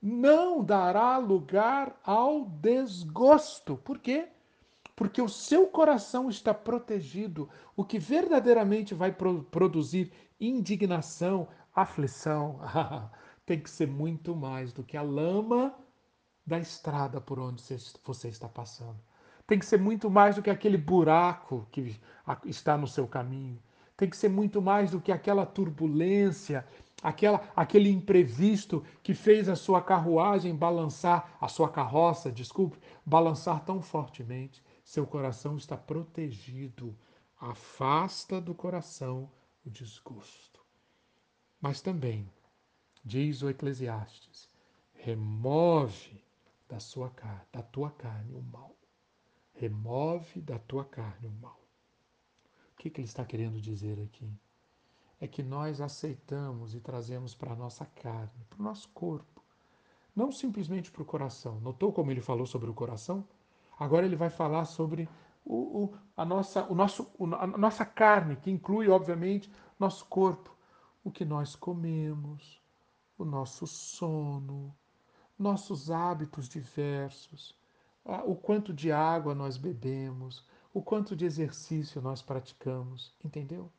não 0.00 0.62
dará 0.62 1.18
lugar 1.18 1.98
ao 2.04 2.44
desgosto. 2.44 3.76
Por 3.78 3.98
quê? 3.98 4.28
Porque 4.94 5.20
o 5.20 5.28
seu 5.28 5.66
coração 5.66 6.30
está 6.30 6.54
protegido. 6.54 7.48
O 7.74 7.84
que 7.84 7.98
verdadeiramente 7.98 8.94
vai 8.94 9.10
produzir 9.10 10.12
indignação, 10.40 11.48
aflição, 11.74 12.60
tem 13.48 13.60
que 13.60 13.70
ser 13.70 13.88
muito 13.88 14.36
mais 14.36 14.72
do 14.72 14.84
que 14.84 14.96
a 14.96 15.02
lama 15.02 15.74
da 16.46 16.58
estrada 16.58 17.20
por 17.20 17.38
onde 17.38 17.62
você 18.04 18.28
está 18.28 18.48
passando 18.48 19.08
tem 19.48 19.58
que 19.58 19.64
ser 19.64 19.80
muito 19.80 20.10
mais 20.10 20.36
do 20.36 20.42
que 20.42 20.50
aquele 20.50 20.76
buraco 20.76 21.66
que 21.72 21.98
está 22.44 22.76
no 22.76 22.86
seu 22.86 23.08
caminho. 23.08 23.58
Tem 23.96 24.08
que 24.08 24.16
ser 24.16 24.28
muito 24.28 24.60
mais 24.60 24.90
do 24.90 25.00
que 25.00 25.10
aquela 25.10 25.46
turbulência, 25.46 26.66
aquela, 27.02 27.40
aquele 27.56 27.90
imprevisto 27.90 28.84
que 29.02 29.14
fez 29.14 29.48
a 29.48 29.56
sua 29.56 29.80
carruagem 29.80 30.54
balançar, 30.54 31.34
a 31.40 31.48
sua 31.48 31.70
carroça, 31.70 32.30
desculpe, 32.30 32.78
balançar 33.06 33.64
tão 33.64 33.80
fortemente. 33.80 34.62
Seu 34.84 35.06
coração 35.06 35.56
está 35.56 35.78
protegido. 35.78 36.94
Afasta 37.40 38.38
do 38.42 38.54
coração 38.54 39.30
o 39.64 39.70
desgosto. 39.70 40.60
Mas 41.58 41.80
também, 41.80 42.28
diz 43.08 43.42
o 43.42 43.48
Eclesiastes, 43.48 44.50
remove 44.92 46.22
da 46.68 46.78
sua 46.78 47.10
da 47.50 47.62
tua 47.62 47.90
carne 47.90 48.34
o 48.34 48.42
mal. 48.42 48.76
Remove 49.54 50.42
da 50.42 50.58
tua 50.58 50.84
carne 50.84 51.26
o 51.26 51.32
mal. 51.32 51.58
O 52.74 52.76
que, 52.76 52.90
que 52.90 53.00
ele 53.00 53.08
está 53.08 53.24
querendo 53.24 53.60
dizer 53.60 53.98
aqui? 53.98 54.30
É 55.18 55.26
que 55.26 55.42
nós 55.42 55.80
aceitamos 55.80 56.74
e 56.74 56.80
trazemos 56.80 57.34
para 57.34 57.54
a 57.54 57.56
nossa 57.56 57.86
carne, 57.86 58.44
para 58.48 58.60
o 58.60 58.62
nosso 58.62 58.88
corpo, 58.90 59.42
não 60.14 60.30
simplesmente 60.30 60.90
para 60.92 61.02
o 61.02 61.06
coração. 61.06 61.58
Notou 61.60 61.92
como 61.92 62.10
ele 62.10 62.20
falou 62.20 62.46
sobre 62.46 62.68
o 62.68 62.74
coração? 62.74 63.26
Agora 63.78 64.04
ele 64.04 64.16
vai 64.16 64.28
falar 64.28 64.66
sobre 64.66 65.08
o, 65.44 65.84
o, 65.84 65.94
a, 66.14 66.26
nossa, 66.26 66.62
o 66.70 66.74
nosso, 66.74 67.10
a 67.40 67.46
nossa 67.46 67.86
carne, 67.86 68.36
que 68.36 68.50
inclui, 68.50 68.88
obviamente, 68.88 69.50
nosso 69.78 70.04
corpo, 70.04 70.54
o 71.02 71.10
que 71.10 71.24
nós 71.24 71.56
comemos, 71.56 72.60
o 73.18 73.24
nosso 73.24 73.66
sono, 73.66 74.74
nossos 75.38 75.90
hábitos 75.90 76.48
diversos, 76.48 77.58
o 78.24 78.34
quanto 78.34 78.72
de 78.72 78.90
água 78.90 79.34
nós 79.34 79.56
bebemos, 79.56 80.46
o 80.72 80.80
quanto 80.80 81.14
de 81.14 81.24
exercício 81.24 82.00
nós 82.00 82.22
praticamos, 82.22 83.12
entendeu? 83.22 83.70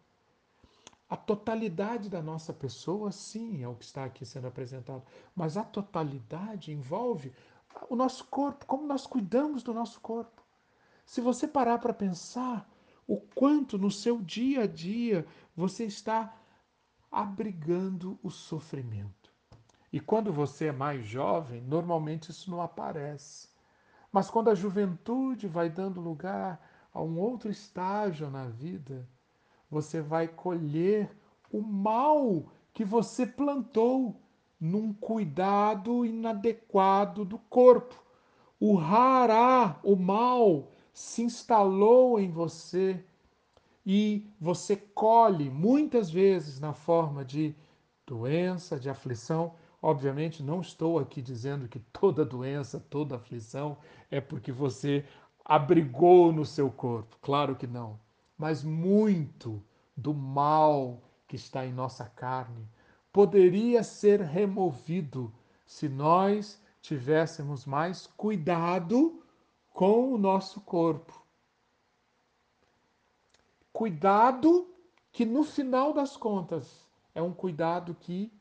A 1.09 1.17
totalidade 1.17 2.07
da 2.09 2.21
nossa 2.21 2.53
pessoa, 2.53 3.11
sim, 3.11 3.63
é 3.63 3.67
o 3.67 3.73
que 3.73 3.85
está 3.85 4.05
aqui 4.05 4.25
sendo 4.25 4.47
apresentado, 4.47 5.03
mas 5.35 5.57
a 5.57 5.63
totalidade 5.63 6.71
envolve 6.71 7.33
o 7.89 7.95
nosso 7.95 8.25
corpo, 8.25 8.65
como 8.65 8.85
nós 8.85 9.07
cuidamos 9.07 9.63
do 9.63 9.73
nosso 9.73 9.99
corpo. 10.01 10.43
Se 11.05 11.21
você 11.21 11.47
parar 11.47 11.79
para 11.79 11.93
pensar 11.93 12.69
o 13.07 13.17
quanto 13.19 13.75
no 13.79 13.89
seu 13.89 14.21
dia 14.21 14.63
a 14.63 14.67
dia 14.67 15.25
você 15.55 15.85
está 15.85 16.37
abrigando 17.11 18.19
o 18.21 18.29
sofrimento. 18.29 19.18
E 19.91 19.99
quando 19.99 20.31
você 20.31 20.67
é 20.67 20.71
mais 20.71 21.05
jovem, 21.05 21.61
normalmente 21.61 22.29
isso 22.29 22.51
não 22.51 22.61
aparece. 22.61 23.49
Mas 24.11 24.29
quando 24.29 24.49
a 24.49 24.55
juventude 24.55 25.47
vai 25.47 25.69
dando 25.69 25.99
lugar 26.01 26.59
a 26.93 27.01
um 27.01 27.19
outro 27.19 27.49
estágio 27.49 28.29
na 28.29 28.45
vida, 28.45 29.07
você 29.69 30.01
vai 30.01 30.27
colher 30.27 31.15
o 31.51 31.61
mal 31.61 32.51
que 32.73 32.83
você 32.83 33.25
plantou 33.25 34.19
num 34.59 34.93
cuidado 34.93 36.05
inadequado 36.05 37.23
do 37.23 37.37
corpo. 37.37 37.95
O 38.59 38.75
rará, 38.75 39.79
o 39.83 39.95
mal, 39.95 40.71
se 40.93 41.23
instalou 41.23 42.19
em 42.19 42.29
você 42.29 43.03
e 43.85 44.27
você 44.39 44.75
colhe 44.75 45.49
muitas 45.49 46.09
vezes 46.09 46.59
na 46.59 46.73
forma 46.73 47.23
de 47.23 47.55
doença, 48.05 48.79
de 48.79 48.89
aflição, 48.89 49.55
Obviamente, 49.81 50.43
não 50.43 50.59
estou 50.59 50.99
aqui 50.99 51.21
dizendo 51.21 51.67
que 51.67 51.79
toda 51.79 52.25
doença, 52.25 52.79
toda 52.89 53.15
aflição 53.15 53.77
é 54.11 54.19
porque 54.19 54.51
você 54.51 55.05
abrigou 55.43 56.33
no 56.33 56.45
seu 56.45 56.69
corpo. 56.69 57.17
Claro 57.21 57.55
que 57.55 57.65
não. 57.65 57.99
Mas 58.37 58.63
muito 58.63 59.63
do 59.95 60.13
mal 60.13 61.01
que 61.27 61.35
está 61.35 61.65
em 61.65 61.71
nossa 61.71 62.05
carne 62.05 62.67
poderia 63.11 63.83
ser 63.83 64.21
removido 64.21 65.33
se 65.65 65.87
nós 65.87 66.61
tivéssemos 66.81 67.65
mais 67.65 68.07
cuidado 68.17 69.23
com 69.73 70.13
o 70.13 70.17
nosso 70.17 70.61
corpo. 70.61 71.23
Cuidado 73.71 74.67
que 75.11 75.25
no 75.25 75.43
final 75.43 75.93
das 75.93 76.17
contas 76.17 76.87
é 77.15 77.21
um 77.21 77.33
cuidado 77.33 77.95
que 77.95 78.31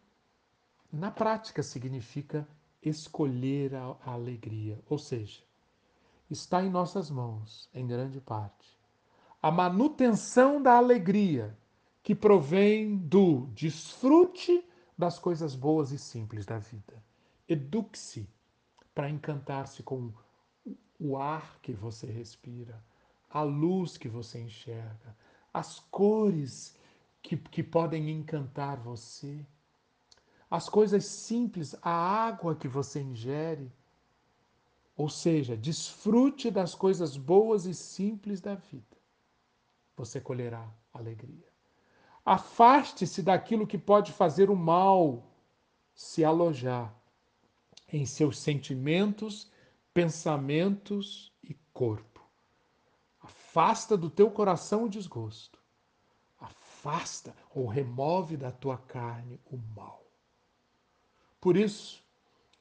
na 0.92 1.10
prática 1.10 1.62
significa 1.62 2.46
escolher 2.82 3.74
a, 3.74 3.96
alegria, 4.04 4.80
ou 4.88 4.98
seja, 4.98 5.42
está 6.30 6.62
em 6.62 6.70
nossas 6.70 7.10
mãos, 7.10 7.68
em 7.74 7.86
grande 7.86 8.20
parte, 8.20 8.78
a 9.42 9.50
manutenção 9.50 10.62
da 10.62 10.76
alegria 10.76 11.56
que 12.02 12.14
provém 12.14 12.96
do 12.96 13.46
desfrute 13.54 14.64
das 14.96 15.18
coisas 15.18 15.54
boas 15.54 15.92
e 15.92 15.98
simples 15.98 16.46
da 16.46 16.58
vida. 16.58 17.02
Eduque-se 17.48 18.28
para 18.94 19.10
encantar-se 19.10 19.82
com 19.82 20.12
o 20.98 21.16
ar 21.16 21.58
que 21.60 21.72
você 21.72 22.06
respira, 22.10 22.82
a 23.30 23.42
luz 23.42 23.96
que 23.96 24.08
você 24.08 24.40
enxerga, 24.40 25.16
as 25.52 25.78
cores 25.78 26.76
que, 27.22 27.36
que 27.36 27.62
podem 27.62 28.10
encantar 28.10 28.78
você 28.78 29.46
as 30.50 30.68
coisas 30.68 31.04
simples, 31.04 31.74
a 31.82 31.90
água 31.90 32.56
que 32.56 32.68
você 32.68 33.00
ingere. 33.00 33.70
Ou 34.96 35.08
seja, 35.08 35.56
desfrute 35.56 36.50
das 36.50 36.74
coisas 36.74 37.16
boas 37.16 37.66
e 37.66 37.74
simples 37.74 38.40
da 38.40 38.54
vida. 38.54 38.96
Você 39.96 40.20
colherá 40.20 40.68
alegria. 40.92 41.46
Afaste-se 42.24 43.22
daquilo 43.22 43.66
que 43.66 43.78
pode 43.78 44.12
fazer 44.12 44.50
o 44.50 44.56
mal 44.56 45.24
se 45.94 46.24
alojar 46.24 46.94
em 47.90 48.04
seus 48.04 48.38
sentimentos, 48.38 49.50
pensamentos 49.94 51.32
e 51.42 51.54
corpo. 51.72 52.22
Afasta 53.20 53.96
do 53.96 54.10
teu 54.10 54.30
coração 54.30 54.84
o 54.84 54.88
desgosto. 54.88 55.58
Afasta 56.38 57.34
ou 57.54 57.66
remove 57.66 58.36
da 58.36 58.52
tua 58.52 58.76
carne 58.76 59.40
o 59.46 59.56
mal. 59.74 60.07
Por 61.40 61.56
isso, 61.56 62.02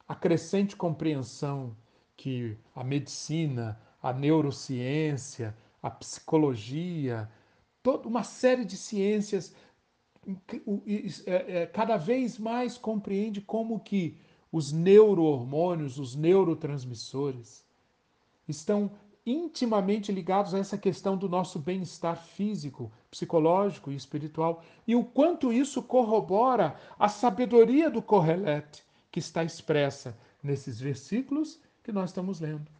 a 0.06 0.14
crescente 0.14 0.76
compreensão 0.76 1.76
que 2.16 2.56
a 2.74 2.82
medicina, 2.82 3.80
a 4.02 4.12
neurociência, 4.12 5.56
a 5.82 5.90
psicologia, 5.90 7.30
toda 7.82 8.08
uma 8.08 8.22
série 8.22 8.64
de 8.64 8.76
ciências 8.76 9.54
é, 11.26 11.62
é, 11.62 11.66
cada 11.66 11.96
vez 11.96 12.38
mais 12.38 12.76
compreende 12.76 13.40
como 13.40 13.80
que 13.80 14.16
os 14.52 14.72
neurohormônios, 14.72 15.98
os 15.98 16.14
neurotransmissores, 16.14 17.64
estão 18.46 18.90
intimamente 19.30 20.10
ligados 20.12 20.54
a 20.54 20.58
essa 20.58 20.78
questão 20.78 21.16
do 21.16 21.28
nosso 21.28 21.58
bem-estar 21.58 22.16
físico, 22.16 22.90
psicológico 23.10 23.90
e 23.90 23.96
espiritual, 23.96 24.62
e 24.86 24.94
o 24.94 25.04
quanto 25.04 25.52
isso 25.52 25.82
corrobora 25.82 26.76
a 26.98 27.08
sabedoria 27.08 27.90
do 27.90 28.00
Correlete 28.00 28.82
que 29.10 29.18
está 29.18 29.42
expressa 29.42 30.16
nesses 30.42 30.80
versículos 30.80 31.60
que 31.82 31.92
nós 31.92 32.10
estamos 32.10 32.40
lendo. 32.40 32.70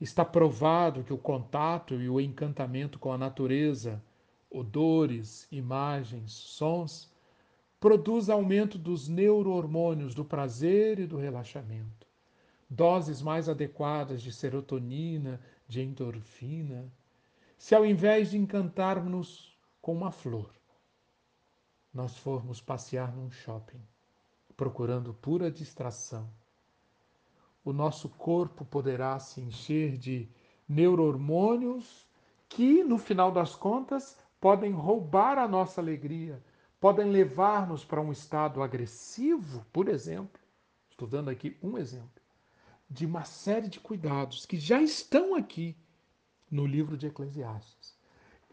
Está 0.00 0.24
provado 0.24 1.04
que 1.04 1.12
o 1.12 1.18
contato 1.18 1.94
e 1.94 2.08
o 2.08 2.20
encantamento 2.20 2.98
com 2.98 3.12
a 3.12 3.18
natureza, 3.18 4.02
odores, 4.50 5.46
imagens, 5.50 6.32
sons, 6.32 7.10
produz 7.80 8.28
aumento 8.28 8.78
dos 8.78 9.08
neurohormônios 9.08 10.14
do 10.14 10.24
prazer 10.24 10.98
e 10.98 11.06
do 11.06 11.16
relaxamento, 11.16 12.06
doses 12.68 13.22
mais 13.22 13.48
adequadas 13.48 14.22
de 14.22 14.32
serotonina, 14.32 15.40
de 15.72 15.80
endorfina. 15.80 16.92
Se 17.56 17.74
ao 17.74 17.86
invés 17.86 18.30
de 18.30 18.36
encantarmos 18.36 19.58
com 19.80 19.94
uma 19.94 20.10
flor, 20.10 20.52
nós 21.94 22.16
formos 22.18 22.60
passear 22.60 23.14
num 23.16 23.30
shopping, 23.30 23.80
procurando 24.54 25.14
pura 25.14 25.50
distração, 25.50 26.28
o 27.64 27.72
nosso 27.72 28.08
corpo 28.10 28.66
poderá 28.66 29.18
se 29.18 29.40
encher 29.40 29.96
de 29.96 30.28
neurohormônios 30.68 32.06
que, 32.48 32.84
no 32.84 32.98
final 32.98 33.32
das 33.32 33.54
contas, 33.54 34.18
podem 34.40 34.72
roubar 34.72 35.38
a 35.38 35.48
nossa 35.48 35.80
alegria, 35.80 36.42
podem 36.78 37.10
levar-nos 37.10 37.82
para 37.84 38.00
um 38.00 38.12
estado 38.12 38.62
agressivo, 38.62 39.64
por 39.72 39.88
exemplo. 39.88 40.42
Estou 40.90 41.08
dando 41.08 41.30
aqui 41.30 41.56
um 41.62 41.78
exemplo 41.78 42.21
de 42.92 43.06
uma 43.06 43.24
série 43.24 43.68
de 43.68 43.80
cuidados 43.80 44.44
que 44.44 44.58
já 44.58 44.82
estão 44.82 45.34
aqui 45.34 45.74
no 46.50 46.66
livro 46.66 46.96
de 46.96 47.06
Eclesiastes 47.06 47.96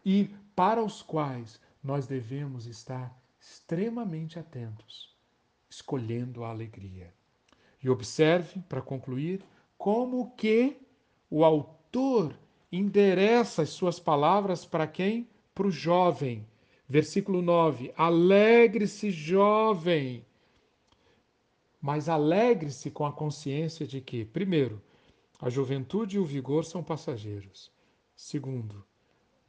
e 0.04 0.30
para 0.56 0.82
os 0.82 1.02
quais 1.02 1.60
nós 1.84 2.06
devemos 2.06 2.66
estar 2.66 3.14
extremamente 3.38 4.38
atentos, 4.38 5.14
escolhendo 5.68 6.42
a 6.42 6.48
alegria. 6.48 7.12
E 7.82 7.90
observe, 7.90 8.60
para 8.68 8.80
concluir, 8.80 9.44
como 9.76 10.30
que 10.36 10.76
o 11.30 11.44
autor 11.44 12.34
endereça 12.72 13.62
as 13.62 13.70
suas 13.70 14.00
palavras 14.00 14.64
para 14.64 14.86
quem? 14.86 15.28
Para 15.54 15.66
o 15.66 15.70
jovem. 15.70 16.46
Versículo 16.88 17.42
9: 17.42 17.92
Alegre-se, 17.96 19.10
jovem. 19.10 20.24
Mas 21.80 22.08
alegre-se 22.08 22.90
com 22.90 23.06
a 23.06 23.12
consciência 23.12 23.86
de 23.86 24.00
que, 24.00 24.24
primeiro, 24.24 24.82
a 25.40 25.48
juventude 25.48 26.16
e 26.16 26.18
o 26.18 26.24
vigor 26.24 26.64
são 26.64 26.82
passageiros. 26.82 27.72
Segundo, 28.14 28.84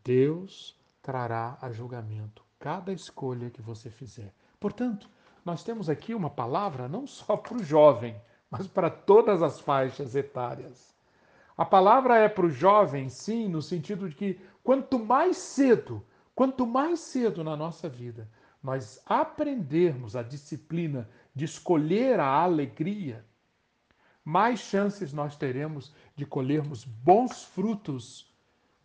Deus 0.04 0.80
trará 1.02 1.58
a 1.62 1.72
julgamento 1.72 2.44
cada 2.58 2.94
escolha 2.94 3.50
que 3.50 3.62
você 3.62 3.90
fizer. 3.90 4.34
Portanto, 4.60 5.10
nós 5.44 5.64
temos 5.64 5.90
aqui 5.90 6.14
uma 6.14 6.30
palavra 6.30 6.88
não 6.88 7.06
só 7.08 7.36
para 7.36 7.58
o 7.58 7.64
jovem, 7.64 8.16
mas 8.50 8.68
para 8.68 8.90
todas 8.90 9.42
as 9.42 9.60
faixas 9.60 10.16
etárias. 10.16 10.96
A 11.58 11.66
palavra 11.66 12.18
é 12.18 12.30
para 12.30 12.46
o 12.46 12.50
jovem, 12.50 13.10
sim, 13.10 13.48
no 13.48 13.62
sentido 13.62 14.08
de 14.08 14.16
que 14.16 14.40
quanto 14.64 14.98
mais 14.98 15.38
cedo, 15.38 16.04
quanto 16.34 16.66
mais 16.66 17.00
cedo 17.00 17.44
na 17.44 17.56
nossa 17.58 17.90
vida 17.90 18.30
nós 18.62 19.02
aprendermos 19.06 20.16
a 20.16 20.22
disciplina 20.22 21.10
de 21.34 21.46
escolher 21.46 22.20
a 22.20 22.28
alegria, 22.28 23.26
mais 24.24 24.60
chances 24.60 25.12
nós 25.12 25.36
teremos 25.36 25.94
de 26.16 26.26
colhermos 26.26 26.84
bons 26.84 27.44
frutos 27.44 28.32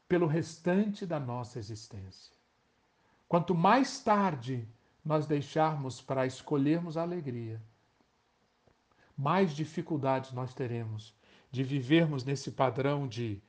pelo 0.08 0.26
restante 0.26 1.04
da 1.04 1.20
nossa 1.20 1.58
existência. 1.58 2.34
Quanto 3.28 3.54
mais 3.54 4.00
tarde 4.00 4.66
nós 5.04 5.26
deixarmos 5.26 6.00
para 6.00 6.26
escolhermos 6.26 6.96
a 6.96 7.02
alegria, 7.02 7.60
mais 9.16 9.52
dificuldades 9.52 10.32
nós 10.32 10.54
teremos 10.54 11.14
de 11.50 11.62
vivermos 11.62 12.24
nesse 12.24 12.50
padrão 12.50 13.06
de 13.06 13.42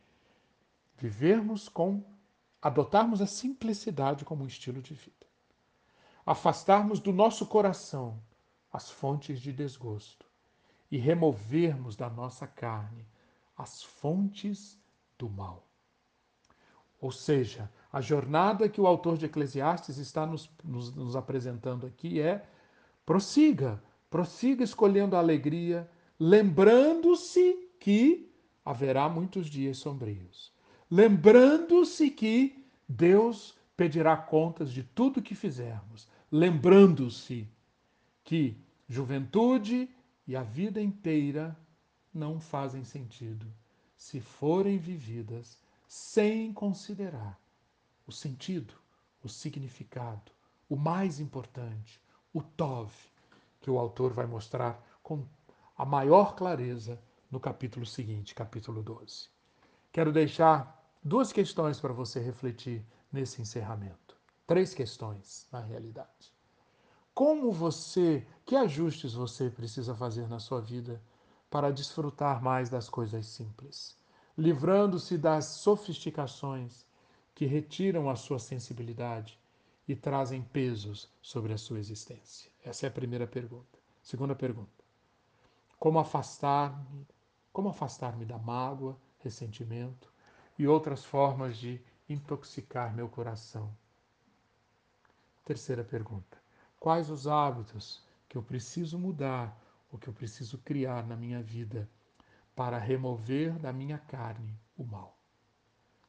vivermos 0.98 1.70
com 1.70 2.04
adotarmos 2.62 3.22
a 3.22 3.28
simplicidade 3.28 4.26
como 4.26 4.44
um 4.44 4.48
estilo 4.48 4.82
de 4.82 4.94
vida. 4.94 5.27
Afastarmos 6.28 7.00
do 7.00 7.13
nosso 7.13 7.46
coração 7.46 8.22
as 8.72 8.92
fontes 8.92 9.40
de 9.40 9.54
desgosto 9.54 10.26
e 10.92 10.98
removermos 10.98 11.96
da 11.96 12.10
nossa 12.10 12.46
carne 12.46 13.08
as 13.58 13.82
fontes 13.82 14.78
do 15.18 15.30
mal. 15.30 15.66
Ou 17.00 17.13
seja, 17.13 17.72
a 17.92 18.02
jornada 18.02 18.68
que 18.68 18.82
o 18.82 18.86
autor 18.86 19.18
de 19.18 19.26
Eclesiastes 19.26 19.98
está 19.98 20.26
nos, 20.26 20.52
nos, 20.63 20.94
nos 20.94 21.16
apresentando 21.16 21.88
aqui 21.88 22.20
é 22.20 22.46
prossiga, 23.06 23.82
prossiga 24.10 24.66
escolhendo 24.66 25.16
a 25.16 25.20
alegria, 25.20 25.90
lembrando-se 26.20 27.70
que 27.80 28.30
haverá 28.66 29.08
muitos 29.08 29.48
dias 29.48 29.78
sombrios. 29.78 30.52
Lembrando-se 30.92 32.10
que 32.10 32.68
Deus 32.88 33.56
pedirá 33.78 34.18
contas 34.18 34.72
de 34.72 34.84
tudo 34.84 35.22
que 35.22 35.36
fizermos. 35.36 36.08
Lembrando-se 36.32 37.48
que 38.24 38.58
juventude 38.88 39.90
e 40.28 40.36
a 40.36 40.44
vida 40.44 40.82
inteira 40.82 41.58
não 42.13 42.40
fazem 42.40 42.84
sentido 42.84 43.46
se 43.96 44.20
forem 44.20 44.78
vividas 44.78 45.58
sem 45.88 46.52
considerar 46.52 47.40
o 48.06 48.12
sentido, 48.12 48.74
o 49.24 49.30
significado, 49.30 50.32
o 50.70 50.76
mais 50.76 51.20
importante, 51.20 52.02
o 52.34 52.42
Tov, 52.42 52.92
que 53.62 53.72
o 53.72 53.80
autor 53.80 54.12
vai 54.12 54.26
mostrar 54.26 54.86
com 55.02 55.26
a 55.78 55.86
maior 55.86 56.36
clareza 56.36 57.02
no 57.32 57.40
capítulo 57.40 57.86
seguinte, 57.86 58.36
capítulo 58.36 58.84
12. 58.84 59.30
Quero 59.92 60.12
deixar 60.12 60.86
duas 61.04 61.32
questões 61.32 61.80
para 61.80 61.94
você 61.94 62.20
refletir 62.20 62.86
nesse 63.12 63.42
encerramento. 63.42 64.07
Três 64.48 64.74
questões, 64.74 65.48
na 65.52 65.60
realidade. 65.60 66.34
Como 67.14 67.52
você, 67.52 68.26
que 68.46 68.56
ajustes 68.56 69.14
você 69.14 69.50
precisa 69.50 69.94
fazer 69.94 70.28
na 70.28 70.40
sua 70.40 70.62
vida 70.62 71.00
para 71.50 71.72
desfrutar 71.72 72.42
mais 72.42 72.70
das 72.70 72.90
coisas 72.90 73.28
simples? 73.28 73.98
livrando-se 74.38 75.18
das 75.18 75.46
sofisticações 75.46 76.86
que 77.34 77.46
retiram 77.46 78.10
a 78.10 78.16
sua 78.16 78.38
sensibilidade 78.38 79.40
e 79.88 79.96
trazem 79.96 80.44
pesos 80.44 81.10
sobre 81.22 81.54
a 81.54 81.58
sua 81.58 81.80
existência? 81.80 82.52
Essa 82.64 82.86
é 82.86 82.90
a 82.90 82.92
primeira 82.92 83.26
pergunta. 83.26 83.80
Segunda 84.02 84.36
pergunta: 84.36 84.84
como 85.80 85.98
afastar-me, 85.98 87.08
como 87.52 87.70
afastar-me 87.70 88.26
da 88.26 88.38
mágoa, 88.38 88.96
ressentimento 89.20 90.14
e 90.58 90.68
outras 90.68 91.04
formas 91.04 91.58
de 91.58 91.82
intoxicar 92.08 92.96
meu 92.96 93.10
coração? 93.10 93.76
Terceira 95.48 95.82
pergunta: 95.82 96.38
quais 96.78 97.10
os 97.10 97.26
hábitos 97.26 98.04
que 98.28 98.38
eu 98.38 98.44
preciso 98.44 99.00
mudar 99.00 99.58
ou 99.90 99.98
que 99.98 100.10
eu 100.10 100.14
preciso 100.14 100.58
criar 100.58 101.08
na 101.08 101.16
minha 101.16 101.42
vida 101.42 101.90
para 102.54 102.78
remover 102.78 103.58
da 103.58 103.72
minha 103.72 103.98
carne 103.98 104.60
o 104.78 104.84
mal? 104.84 105.18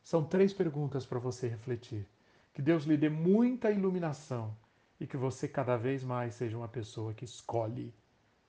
São 0.03 0.25
três 0.25 0.53
perguntas 0.53 1.07
para 1.07 1.21
você 1.21 1.47
refletir. 1.47 2.05
Que 2.53 2.61
Deus 2.61 2.83
lhe 2.83 2.97
dê 2.97 3.09
muita 3.09 3.71
iluminação 3.71 4.57
e 4.99 5.07
que 5.07 5.17
você 5.17 5.47
cada 5.47 5.77
vez 5.77 6.03
mais 6.03 6.35
seja 6.35 6.57
uma 6.57 6.67
pessoa 6.67 7.15
que 7.15 7.25
escolhe 7.25 7.95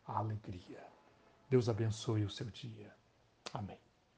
a 0.07 0.17
alegria. 0.17 0.83
Deus 1.51 1.69
abençoe 1.69 2.23
o 2.23 2.31
seu 2.31 2.47
dia. 2.47 2.91
Amém. 3.53 3.77